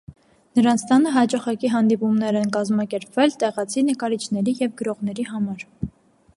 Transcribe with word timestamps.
Նրանց 0.59 0.85
տանը 0.91 1.11
հաճախակի 1.17 1.69
հանդիպումներ 1.73 2.39
են 2.41 2.49
կազմակերպվել 2.57 3.37
տեղացի 3.45 3.87
նկարիչների 3.93 4.59
և 4.65 4.77
գրողների 4.83 5.31
համար։ 5.35 5.69